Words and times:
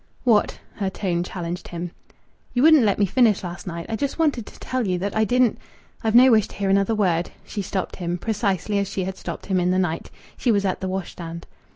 "What?" 0.23 0.59
Her 0.77 0.89
tone 0.89 1.21
challenged 1.23 1.67
him. 1.67 1.91
"You 2.53 2.63
wouldn't 2.63 2.85
let 2.85 2.97
me 2.97 3.05
finish 3.05 3.43
last 3.43 3.67
night. 3.67 3.85
I 3.87 3.95
just 3.95 4.17
wanted 4.17 4.47
to 4.47 4.57
tell 4.59 4.87
you 4.87 4.97
that 4.97 5.15
I 5.15 5.25
didn't" 5.25 5.59
"I've 6.03 6.15
no 6.15 6.31
wish 6.31 6.47
to 6.47 6.55
hear 6.55 6.71
another 6.71 6.95
word." 6.95 7.29
She 7.45 7.61
stopped 7.61 7.97
him, 7.97 8.17
precisely 8.17 8.79
as 8.79 8.87
she 8.87 9.03
had 9.03 9.15
stopped 9.15 9.45
him 9.45 9.59
in 9.59 9.69
the 9.69 9.77
night. 9.77 10.09
She 10.37 10.51
was 10.51 10.65
at 10.65 10.81
the 10.81 10.87
washstand. 10.89 11.45